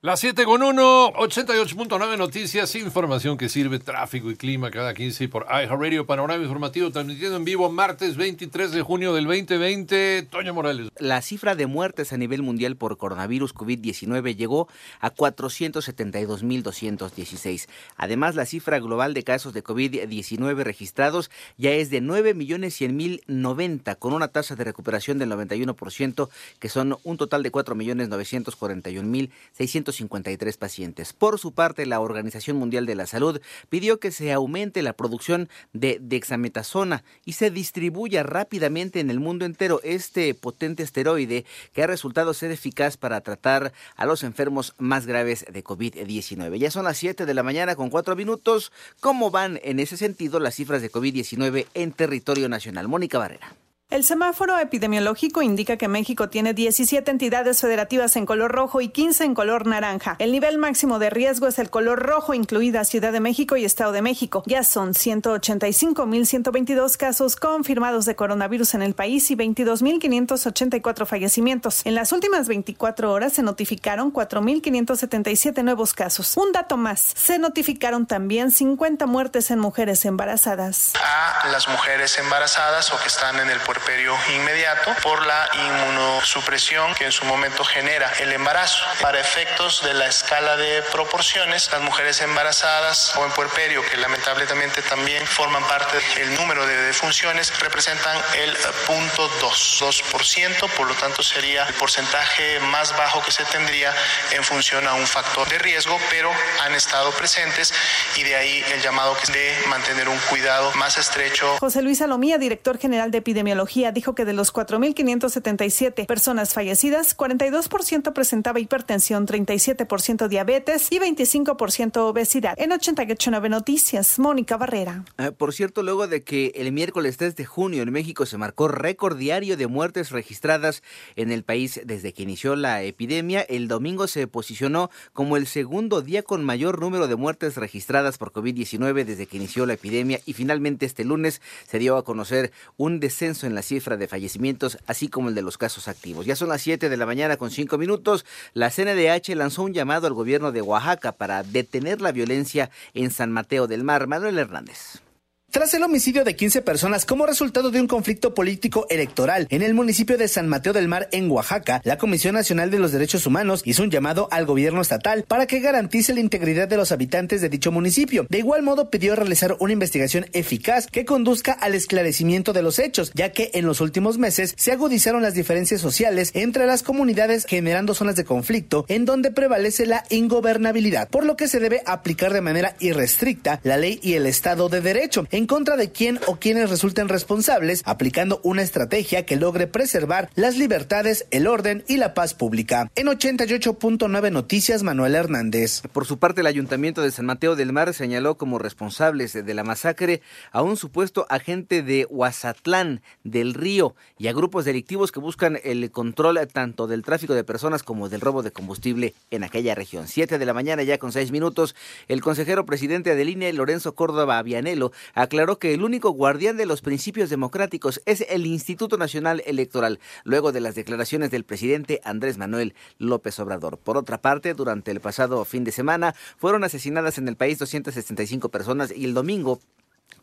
Las 0.00 0.20
7 0.20 0.44
con 0.44 0.62
1, 0.62 1.14
88.9 1.14 2.16
noticias, 2.16 2.72
información 2.76 3.36
que 3.36 3.48
sirve, 3.48 3.80
tráfico 3.80 4.30
y 4.30 4.36
clima 4.36 4.70
cada 4.70 4.94
15 4.94 5.28
por 5.28 5.44
iHeartRadio, 5.50 6.06
panorama 6.06 6.40
informativo 6.40 6.92
transmitiendo 6.92 7.36
en 7.36 7.44
vivo 7.44 7.68
martes 7.68 8.16
23 8.16 8.70
de 8.70 8.82
junio 8.82 9.12
del 9.12 9.24
2020. 9.24 10.28
Toño 10.30 10.54
Morales. 10.54 10.90
La 11.00 11.20
cifra 11.20 11.56
de 11.56 11.66
muertes 11.66 12.12
a 12.12 12.16
nivel 12.16 12.44
mundial 12.44 12.76
por 12.76 12.96
coronavirus 12.96 13.52
COVID-19 13.52 14.36
llegó 14.36 14.68
a 15.00 15.12
472.216. 15.12 17.66
Además, 17.96 18.36
la 18.36 18.46
cifra 18.46 18.78
global 18.78 19.14
de 19.14 19.24
casos 19.24 19.52
de 19.52 19.64
COVID-19 19.64 20.62
registrados 20.62 21.28
ya 21.56 21.72
es 21.72 21.90
de 21.90 22.00
9.100.090, 22.00 23.98
con 23.98 24.12
una 24.12 24.28
tasa 24.28 24.54
de 24.54 24.62
recuperación 24.62 25.18
del 25.18 25.32
91%, 25.32 26.28
que 26.60 26.68
son 26.68 26.96
un 27.02 27.16
total 27.16 27.42
de 27.42 27.50
4.941.600 27.50 29.87
53 29.92 30.56
pacientes. 30.56 31.12
Por 31.12 31.38
su 31.38 31.52
parte, 31.52 31.86
la 31.86 32.00
Organización 32.00 32.56
Mundial 32.56 32.86
de 32.86 32.94
la 32.94 33.06
Salud 33.06 33.40
pidió 33.68 34.00
que 34.00 34.10
se 34.10 34.32
aumente 34.32 34.82
la 34.82 34.92
producción 34.92 35.48
de 35.72 35.98
dexametasona 36.00 37.04
y 37.24 37.32
se 37.34 37.50
distribuya 37.50 38.22
rápidamente 38.22 39.00
en 39.00 39.10
el 39.10 39.20
mundo 39.20 39.44
entero 39.44 39.80
este 39.82 40.34
potente 40.34 40.82
esteroide 40.82 41.44
que 41.72 41.82
ha 41.82 41.86
resultado 41.86 42.34
ser 42.34 42.50
eficaz 42.50 42.96
para 42.96 43.20
tratar 43.20 43.72
a 43.96 44.06
los 44.06 44.22
enfermos 44.22 44.74
más 44.78 45.06
graves 45.06 45.44
de 45.50 45.64
COVID-19. 45.64 46.56
Ya 46.58 46.70
son 46.70 46.84
las 46.84 46.98
7 46.98 47.26
de 47.26 47.34
la 47.34 47.42
mañana 47.42 47.76
con 47.76 47.90
4 47.90 48.16
minutos. 48.16 48.72
¿Cómo 49.00 49.30
van 49.30 49.60
en 49.62 49.80
ese 49.80 49.96
sentido 49.96 50.40
las 50.40 50.54
cifras 50.54 50.82
de 50.82 50.90
COVID-19 50.90 51.66
en 51.74 51.92
territorio 51.92 52.48
nacional? 52.48 52.88
Mónica 52.88 53.18
Barrera. 53.18 53.57
El 53.90 54.04
semáforo 54.04 54.58
epidemiológico 54.58 55.40
indica 55.40 55.78
que 55.78 55.88
México 55.88 56.28
tiene 56.28 56.52
17 56.52 57.10
entidades 57.10 57.62
federativas 57.62 58.16
en 58.16 58.26
color 58.26 58.52
rojo 58.52 58.82
y 58.82 58.90
15 58.90 59.24
en 59.24 59.34
color 59.34 59.66
naranja. 59.66 60.16
El 60.18 60.30
nivel 60.30 60.58
máximo 60.58 60.98
de 60.98 61.08
riesgo 61.08 61.46
es 61.46 61.58
el 61.58 61.70
color 61.70 61.98
rojo, 61.98 62.34
incluida 62.34 62.84
Ciudad 62.84 63.12
de 63.12 63.20
México 63.20 63.56
y 63.56 63.64
Estado 63.64 63.92
de 63.92 64.02
México. 64.02 64.42
Ya 64.44 64.62
son 64.62 64.92
185.122 64.92 66.98
casos 66.98 67.36
confirmados 67.36 68.04
de 68.04 68.14
coronavirus 68.14 68.74
en 68.74 68.82
el 68.82 68.92
país 68.92 69.30
y 69.30 69.36
22.584 69.36 71.06
fallecimientos. 71.06 71.80
En 71.86 71.94
las 71.94 72.12
últimas 72.12 72.46
24 72.46 73.10
horas 73.10 73.32
se 73.32 73.42
notificaron 73.42 74.12
4.577 74.12 75.64
nuevos 75.64 75.94
casos. 75.94 76.36
Un 76.36 76.52
dato 76.52 76.76
más, 76.76 77.14
se 77.16 77.38
notificaron 77.38 78.04
también 78.04 78.50
50 78.50 79.06
muertes 79.06 79.50
en 79.50 79.60
mujeres 79.60 80.04
embarazadas. 80.04 80.92
A 81.02 81.48
las 81.48 81.66
mujeres 81.68 82.18
embarazadas 82.18 82.92
o 82.92 82.98
que 82.98 83.06
están 83.06 83.40
en 83.40 83.48
el 83.48 83.58
puerperio 83.78 84.16
inmediato 84.34 84.92
por 85.04 85.24
la 85.24 85.48
inmunosupresión 85.54 86.94
que 86.94 87.04
en 87.04 87.12
su 87.12 87.24
momento 87.26 87.62
genera 87.64 88.12
el 88.18 88.32
embarazo. 88.32 88.84
Para 89.00 89.20
efectos 89.20 89.84
de 89.84 89.94
la 89.94 90.08
escala 90.08 90.56
de 90.56 90.82
proporciones, 90.90 91.70
las 91.70 91.80
mujeres 91.82 92.20
embarazadas 92.20 93.14
o 93.16 93.24
en 93.24 93.30
puerperio, 93.32 93.82
que 93.88 93.96
lamentablemente 93.96 94.82
también 94.82 95.24
forman 95.26 95.62
parte 95.68 95.96
del 96.16 96.34
número 96.34 96.66
de 96.66 96.76
defunciones, 96.82 97.56
representan 97.60 98.16
el 98.36 98.56
punto 98.86 99.28
2, 99.40 99.82
2%, 100.12 100.68
por 100.76 100.88
lo 100.88 100.94
tanto 100.94 101.22
sería 101.22 101.64
el 101.64 101.74
porcentaje 101.74 102.58
más 102.60 102.96
bajo 102.96 103.22
que 103.22 103.30
se 103.30 103.44
tendría 103.44 103.94
en 104.32 104.42
función 104.42 104.88
a 104.88 104.94
un 104.94 105.06
factor 105.06 105.48
de 105.48 105.58
riesgo, 105.58 106.00
pero 106.10 106.32
han 106.64 106.74
estado 106.74 107.12
presentes 107.12 107.72
y 108.16 108.24
de 108.24 108.34
ahí 108.34 108.64
el 108.72 108.82
llamado 108.82 109.16
que 109.16 109.32
de 109.32 109.56
mantener 109.68 110.08
un 110.08 110.18
cuidado 110.30 110.72
más 110.74 110.98
estrecho. 110.98 111.58
José 111.60 111.82
Luis 111.82 111.98
Salomía, 111.98 112.38
director 112.38 112.78
general 112.78 113.12
de 113.12 113.18
epidemiología 113.18 113.67
dijo 113.92 114.14
que 114.14 114.24
de 114.24 114.32
los 114.32 114.52
4.577 114.52 116.06
personas 116.06 116.54
fallecidas, 116.54 117.16
42% 117.16 118.12
presentaba 118.12 118.60
hipertensión, 118.60 119.26
37% 119.26 120.28
diabetes 120.28 120.88
y 120.90 120.98
25% 120.98 121.98
obesidad. 121.98 122.54
En 122.56 122.72
889 122.72 123.48
Noticias, 123.48 124.18
Mónica 124.18 124.56
Barrera. 124.56 125.04
Ah, 125.16 125.32
por 125.36 125.52
cierto, 125.52 125.82
luego 125.82 126.08
de 126.08 126.22
que 126.22 126.52
el 126.56 126.72
miércoles 126.72 127.16
3 127.16 127.36
de 127.36 127.44
junio 127.44 127.82
en 127.82 127.92
México 127.92 128.26
se 128.26 128.38
marcó 128.38 128.68
récord 128.68 129.16
diario 129.16 129.56
de 129.56 129.66
muertes 129.66 130.10
registradas 130.10 130.82
en 131.16 131.30
el 131.30 131.44
país 131.44 131.80
desde 131.84 132.12
que 132.12 132.22
inició 132.22 132.56
la 132.56 132.82
epidemia, 132.82 133.42
el 133.42 133.68
domingo 133.68 134.06
se 134.06 134.26
posicionó 134.26 134.90
como 135.12 135.36
el 135.36 135.46
segundo 135.46 136.02
día 136.02 136.22
con 136.22 136.44
mayor 136.44 136.80
número 136.80 137.06
de 137.06 137.16
muertes 137.16 137.56
registradas 137.56 138.18
por 138.18 138.32
COVID-19 138.32 139.04
desde 139.04 139.26
que 139.26 139.36
inició 139.36 139.66
la 139.66 139.74
epidemia 139.74 140.20
y 140.24 140.32
finalmente 140.32 140.86
este 140.86 141.04
lunes 141.04 141.40
se 141.66 141.78
dio 141.78 141.96
a 141.96 142.04
conocer 142.04 142.52
un 142.76 143.00
descenso 143.00 143.46
en 143.46 143.54
la 143.54 143.57
cifra 143.62 143.96
de 143.96 144.08
fallecimientos, 144.08 144.78
así 144.86 145.08
como 145.08 145.28
el 145.28 145.34
de 145.34 145.42
los 145.42 145.58
casos 145.58 145.88
activos. 145.88 146.26
Ya 146.26 146.36
son 146.36 146.48
las 146.48 146.62
7 146.62 146.88
de 146.88 146.96
la 146.96 147.06
mañana 147.06 147.36
con 147.36 147.50
5 147.50 147.78
minutos. 147.78 148.24
La 148.54 148.70
CNDH 148.70 149.34
lanzó 149.34 149.62
un 149.62 149.74
llamado 149.74 150.06
al 150.06 150.14
gobierno 150.14 150.52
de 150.52 150.62
Oaxaca 150.62 151.12
para 151.12 151.42
detener 151.42 152.00
la 152.00 152.12
violencia 152.12 152.70
en 152.94 153.10
San 153.10 153.32
Mateo 153.32 153.66
del 153.66 153.84
Mar. 153.84 154.06
Manuel 154.06 154.38
Hernández. 154.38 155.07
Tras 155.50 155.72
el 155.72 155.82
homicidio 155.82 156.24
de 156.24 156.36
15 156.36 156.60
personas 156.60 157.06
como 157.06 157.24
resultado 157.24 157.70
de 157.70 157.80
un 157.80 157.86
conflicto 157.86 158.34
político 158.34 158.86
electoral 158.90 159.46
en 159.48 159.62
el 159.62 159.72
municipio 159.72 160.18
de 160.18 160.28
San 160.28 160.46
Mateo 160.46 160.74
del 160.74 160.88
Mar, 160.88 161.08
en 161.10 161.30
Oaxaca, 161.30 161.80
la 161.84 161.96
Comisión 161.96 162.34
Nacional 162.34 162.70
de 162.70 162.78
los 162.78 162.92
Derechos 162.92 163.24
Humanos 163.24 163.62
hizo 163.64 163.82
un 163.82 163.90
llamado 163.90 164.28
al 164.30 164.44
gobierno 164.44 164.82
estatal 164.82 165.24
para 165.26 165.46
que 165.46 165.60
garantice 165.60 166.12
la 166.12 166.20
integridad 166.20 166.68
de 166.68 166.76
los 166.76 166.92
habitantes 166.92 167.40
de 167.40 167.48
dicho 167.48 167.72
municipio. 167.72 168.26
De 168.28 168.40
igual 168.40 168.62
modo, 168.62 168.90
pidió 168.90 169.16
realizar 169.16 169.56
una 169.58 169.72
investigación 169.72 170.26
eficaz 170.34 170.86
que 170.86 171.06
conduzca 171.06 171.52
al 171.52 171.74
esclarecimiento 171.74 172.52
de 172.52 172.60
los 172.60 172.78
hechos, 172.78 173.10
ya 173.14 173.32
que 173.32 173.50
en 173.54 173.64
los 173.64 173.80
últimos 173.80 174.18
meses 174.18 174.52
se 174.54 174.72
agudizaron 174.72 175.22
las 175.22 175.32
diferencias 175.32 175.80
sociales 175.80 176.30
entre 176.34 176.66
las 176.66 176.82
comunidades 176.82 177.46
generando 177.48 177.94
zonas 177.94 178.16
de 178.16 178.26
conflicto 178.26 178.84
en 178.88 179.06
donde 179.06 179.30
prevalece 179.30 179.86
la 179.86 180.04
ingobernabilidad, 180.10 181.08
por 181.08 181.24
lo 181.24 181.36
que 181.36 181.48
se 181.48 181.58
debe 181.58 181.80
aplicar 181.86 182.34
de 182.34 182.42
manera 182.42 182.76
irrestricta 182.80 183.60
la 183.62 183.78
ley 183.78 183.98
y 184.02 184.12
el 184.12 184.26
Estado 184.26 184.68
de 184.68 184.82
Derecho 184.82 185.26
en 185.38 185.46
contra 185.46 185.76
de 185.76 185.92
quien 185.92 186.18
o 186.26 186.40
quienes 186.40 186.68
resulten 186.68 187.08
responsables, 187.08 187.82
aplicando 187.84 188.40
una 188.42 188.62
estrategia 188.62 189.24
que 189.24 189.36
logre 189.36 189.68
preservar 189.68 190.30
las 190.34 190.58
libertades, 190.58 191.28
el 191.30 191.46
orden 191.46 191.84
y 191.86 191.96
la 191.96 192.12
paz 192.12 192.34
pública. 192.34 192.90
En 192.96 193.06
88.9 193.06 194.32
Noticias, 194.32 194.82
Manuel 194.82 195.14
Hernández. 195.14 195.82
Por 195.92 196.06
su 196.06 196.18
parte, 196.18 196.40
el 196.40 196.48
Ayuntamiento 196.48 197.02
de 197.02 197.12
San 197.12 197.26
Mateo 197.26 197.54
del 197.54 197.72
Mar 197.72 197.94
señaló 197.94 198.36
como 198.36 198.58
responsables 198.58 199.32
de 199.32 199.54
la 199.54 199.62
masacre 199.62 200.22
a 200.50 200.62
un 200.62 200.76
supuesto 200.76 201.24
agente 201.30 201.84
de 201.84 202.04
Huazatlán 202.10 203.00
del 203.22 203.54
Río 203.54 203.94
y 204.18 204.26
a 204.26 204.32
grupos 204.32 204.64
delictivos 204.64 205.12
que 205.12 205.20
buscan 205.20 205.60
el 205.62 205.88
control 205.92 206.40
tanto 206.52 206.88
del 206.88 207.04
tráfico 207.04 207.34
de 207.34 207.44
personas 207.44 207.84
como 207.84 208.08
del 208.08 208.22
robo 208.22 208.42
de 208.42 208.50
combustible 208.50 209.14
en 209.30 209.44
aquella 209.44 209.76
región. 209.76 210.08
Siete 210.08 210.36
de 210.36 210.46
la 210.46 210.52
mañana, 210.52 210.82
ya 210.82 210.98
con 210.98 211.12
seis 211.12 211.30
minutos, 211.30 211.76
el 212.08 212.22
consejero 212.22 212.66
presidente 212.66 213.14
de 213.14 213.22
INE, 213.22 213.52
Lorenzo 213.52 213.94
Córdoba 213.94 214.42
Vianelo, 214.42 214.90
aclaró 215.28 215.58
que 215.58 215.74
el 215.74 215.84
único 215.84 216.10
guardián 216.10 216.56
de 216.56 216.64
los 216.64 216.80
principios 216.80 217.28
democráticos 217.28 218.00
es 218.06 218.24
el 218.30 218.46
Instituto 218.46 218.96
Nacional 218.96 219.42
Electoral, 219.44 220.00
luego 220.24 220.52
de 220.52 220.62
las 220.62 220.74
declaraciones 220.74 221.30
del 221.30 221.44
presidente 221.44 222.00
Andrés 222.02 222.38
Manuel 222.38 222.74
López 222.96 223.38
Obrador. 223.38 223.76
Por 223.76 223.98
otra 223.98 224.22
parte, 224.22 224.54
durante 224.54 224.90
el 224.90 225.00
pasado 225.00 225.44
fin 225.44 225.64
de 225.64 225.72
semana 225.72 226.14
fueron 226.38 226.64
asesinadas 226.64 227.18
en 227.18 227.28
el 227.28 227.36
país 227.36 227.58
265 227.58 228.48
personas 228.48 228.90
y 228.90 229.04
el 229.04 229.12
domingo 229.12 229.60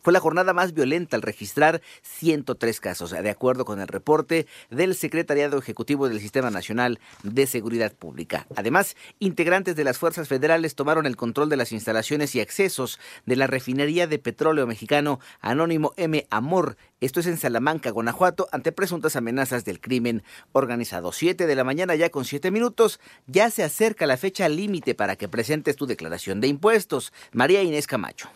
fue 0.06 0.14
la 0.14 0.20
jornada 0.20 0.54
más 0.54 0.74
violenta 0.74 1.16
al 1.18 1.24
registrar 1.24 1.82
103 2.04 2.80
casos, 2.80 3.10
de 3.10 3.30
acuerdo 3.30 3.66
con 3.66 3.80
el 3.80 3.88
reporte 3.88 4.46
del 4.70 4.94
Secretariado 4.94 5.58
Ejecutivo 5.58 6.08
del 6.08 6.20
Sistema 6.20 6.52
Nacional 6.52 7.00
de 7.24 7.48
Seguridad 7.48 7.92
Pública. 7.92 8.46
Además, 8.56 8.96
integrantes 9.18 9.76
de 9.76 9.84
las 9.84 9.98
fuerzas 9.98 10.28
federales 10.28 10.76
tomaron 10.76 11.08
el 11.08 11.16
control 11.16 11.50
de 11.50 11.58
las 11.58 11.72
instalaciones 11.72 12.36
y 12.36 12.40
accesos 12.40 13.00
de 13.26 13.36
la 13.36 13.48
refinería 13.48 14.06
de 14.06 14.20
petróleo 14.20 14.68
mexicano 14.68 15.20
Anónimo 15.42 15.94
M. 15.98 16.28
Amor, 16.30 16.78
esto 17.02 17.20
es 17.20 17.28
en 17.28 17.38
Salamanca, 17.38 17.90
Guanajuato, 17.90 18.48
ante 18.52 18.72
presuntas 18.72 19.16
amenazas 19.16 19.66
del 19.66 19.82
crimen 19.82 20.24
organizado. 20.52 21.12
Siete 21.14 21.48
de 21.48 21.56
la 21.56 21.64
mañana 21.64 21.96
ya 21.96 22.10
con 22.10 22.26
siete 22.26 22.52
minutos, 22.52 23.00
ya 23.26 23.50
se 23.50 23.64
acerca 23.64 24.06
la 24.06 24.18
fecha 24.18 24.48
límite 24.50 24.94
para 24.94 25.16
que 25.16 25.28
presentes 25.28 25.76
tu 25.76 25.88
declaración 25.88 26.42
de 26.42 26.48
impuestos. 26.48 27.12
María 27.32 27.64
Inés 27.64 27.88
Camacho. 27.88 28.30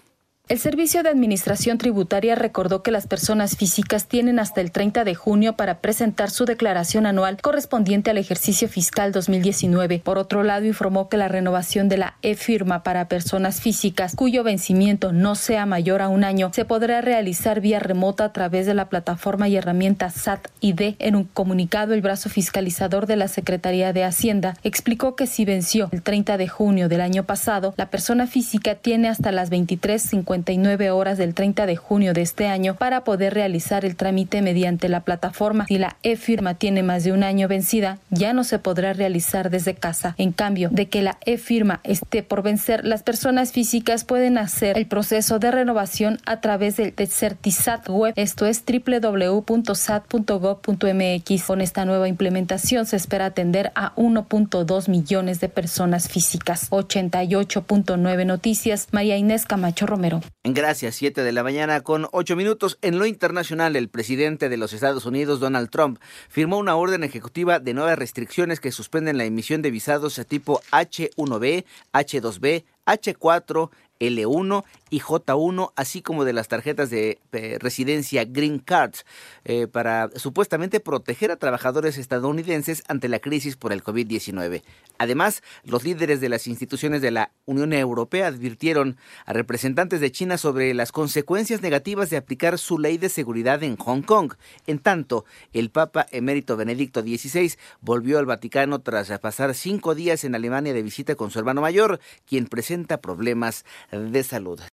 El 0.49 0.57
Servicio 0.57 1.03
de 1.03 1.09
Administración 1.09 1.77
Tributaria 1.77 2.33
recordó 2.33 2.81
que 2.81 2.89
las 2.89 3.05
personas 3.05 3.55
físicas 3.55 4.07
tienen 4.07 4.39
hasta 4.39 4.61
el 4.61 4.71
30 4.71 5.03
de 5.03 5.13
junio 5.13 5.53
para 5.53 5.77
presentar 5.77 6.31
su 6.31 6.45
declaración 6.45 7.05
anual 7.05 7.39
correspondiente 7.39 8.09
al 8.09 8.17
ejercicio 8.17 8.67
fiscal 8.67 9.11
2019. 9.11 10.01
Por 10.03 10.17
otro 10.17 10.41
lado, 10.41 10.65
informó 10.65 11.07
que 11.07 11.17
la 11.17 11.27
renovación 11.27 11.87
de 11.87 11.97
la 11.97 12.15
e-firma 12.23 12.81
para 12.81 13.07
personas 13.07 13.61
físicas 13.61 14.15
cuyo 14.15 14.43
vencimiento 14.43 15.13
no 15.13 15.35
sea 15.35 15.67
mayor 15.67 16.01
a 16.01 16.09
un 16.09 16.23
año 16.23 16.49
se 16.51 16.65
podrá 16.65 17.01
realizar 17.01 17.61
vía 17.61 17.77
remota 17.77 18.25
a 18.25 18.33
través 18.33 18.65
de 18.65 18.73
la 18.73 18.89
plataforma 18.89 19.47
y 19.49 19.55
herramienta 19.55 20.09
SAT-ID. 20.09 20.95
En 20.97 21.15
un 21.15 21.25
comunicado, 21.25 21.93
el 21.93 22.01
brazo 22.01 22.27
fiscalizador 22.27 23.05
de 23.05 23.17
la 23.17 23.27
Secretaría 23.27 23.93
de 23.93 24.03
Hacienda 24.03 24.57
explicó 24.63 25.15
que 25.15 25.27
si 25.27 25.45
venció 25.45 25.89
el 25.91 26.01
30 26.01 26.37
de 26.37 26.47
junio 26.47 26.89
del 26.89 27.01
año 27.01 27.23
pasado, 27.25 27.75
la 27.77 27.91
persona 27.91 28.25
física 28.25 28.73
tiene 28.73 29.09
hasta 29.09 29.31
las 29.31 29.51
23.50 29.51 30.38
horas 30.91 31.17
del 31.17 31.33
30 31.33 31.65
de 31.65 31.75
junio 31.75 32.13
de 32.13 32.21
este 32.21 32.47
año 32.47 32.75
para 32.75 33.03
poder 33.03 33.33
realizar 33.33 33.85
el 33.85 33.95
trámite 33.95 34.41
mediante 34.41 34.89
la 34.89 35.01
plataforma. 35.01 35.65
Si 35.67 35.77
la 35.77 35.97
e-firma 36.03 36.55
tiene 36.55 36.83
más 36.83 37.03
de 37.03 37.11
un 37.11 37.23
año 37.23 37.47
vencida, 37.47 37.99
ya 38.09 38.33
no 38.33 38.43
se 38.43 38.59
podrá 38.59 38.93
realizar 38.93 39.49
desde 39.49 39.75
casa. 39.75 40.15
En 40.17 40.31
cambio, 40.31 40.69
de 40.71 40.87
que 40.87 41.01
la 41.01 41.17
e-firma 41.25 41.79
esté 41.83 42.23
por 42.23 42.43
vencer, 42.43 42.85
las 42.85 43.03
personas 43.03 43.51
físicas 43.51 44.03
pueden 44.03 44.37
hacer 44.37 44.77
el 44.77 44.87
proceso 44.87 45.39
de 45.39 45.51
renovación 45.51 46.19
a 46.25 46.41
través 46.41 46.77
del 46.77 46.93
Certisat 47.07 47.87
web, 47.89 48.13
esto 48.15 48.45
es 48.45 48.63
www.sat.gov.mx. 48.65 51.43
Con 51.45 51.61
esta 51.61 51.85
nueva 51.85 52.07
implementación 52.07 52.85
se 52.85 52.95
espera 52.95 53.25
atender 53.25 53.71
a 53.75 53.95
1.2 53.95 54.89
millones 54.89 55.39
de 55.39 55.49
personas 55.49 56.07
físicas. 56.07 56.69
88.9 56.69 58.25
Noticias, 58.25 58.87
María 58.91 59.17
Inés 59.17 59.45
Camacho 59.45 59.85
Romero. 59.85 60.21
Gracias, 60.43 60.95
7 60.95 61.23
de 61.23 61.31
la 61.31 61.43
mañana 61.43 61.81
con 61.81 62.07
8 62.11 62.35
minutos. 62.35 62.77
En 62.81 62.97
lo 62.97 63.05
internacional, 63.05 63.75
el 63.75 63.89
presidente 63.89 64.49
de 64.49 64.57
los 64.57 64.73
Estados 64.73 65.05
Unidos, 65.05 65.39
Donald 65.39 65.69
Trump, 65.69 65.99
firmó 66.29 66.57
una 66.57 66.75
orden 66.75 67.03
ejecutiva 67.03 67.59
de 67.59 67.73
nuevas 67.73 67.99
restricciones 67.99 68.59
que 68.59 68.71
suspenden 68.71 69.17
la 69.17 69.25
emisión 69.25 69.61
de 69.61 69.71
visados 69.71 70.17
a 70.19 70.23
tipo 70.23 70.61
H1B, 70.71 71.65
H2B, 71.93 72.63
H4, 72.85 73.69
L1 73.99 74.63
y 74.89 74.99
J1, 74.99 75.71
así 75.75 76.01
como 76.01 76.25
de 76.25 76.33
las 76.33 76.47
tarjetas 76.47 76.89
de 76.89 77.19
residencia 77.59 78.25
Green 78.25 78.59
Cards, 78.59 79.05
eh, 79.45 79.67
para 79.67 80.09
supuestamente 80.15 80.79
proteger 80.79 81.31
a 81.31 81.37
trabajadores 81.37 81.97
estadounidenses 81.97 82.83
ante 82.87 83.09
la 83.09 83.19
crisis 83.19 83.55
por 83.55 83.71
el 83.71 83.83
COVID-19. 83.83 84.63
Además, 84.97 85.43
los 85.63 85.83
líderes 85.83 86.19
de 86.19 86.29
las 86.29 86.47
instituciones 86.47 87.01
de 87.01 87.11
la 87.11 87.31
Unión 87.45 87.71
Europea 87.73 88.27
advirtieron 88.27 88.97
a 89.25 89.33
representantes 89.33 90.01
de 90.01 90.11
China 90.11 90.37
sobre 90.37 90.73
las 90.73 90.91
consecuencias 90.91 91.61
negativas 91.61 92.09
de 92.09 92.17
aplicar 92.17 92.57
su 92.59 92.77
ley 92.79 92.97
de 92.97 93.09
seguridad 93.09 93.63
en 93.63 93.77
Hong 93.77 94.01
Kong. 94.01 94.33
En 94.67 94.79
tanto, 94.79 95.25
el 95.53 95.69
Papa 95.69 96.05
emérito 96.11 96.57
Benedicto 96.57 97.01
XVI 97.01 97.53
volvió 97.81 98.19
al 98.19 98.25
Vaticano 98.25 98.79
tras 98.79 99.09
pasar 99.19 99.55
cinco 99.55 99.95
días 99.95 100.23
en 100.23 100.35
Alemania 100.35 100.73
de 100.73 100.83
visita 100.83 101.15
con 101.15 101.31
su 101.31 101.39
hermano 101.39 101.61
mayor, 101.61 101.99
quien 102.25 102.47
presenta 102.47 102.99
problemas 103.01 103.65
de 103.91 104.23
salud. 104.23 104.59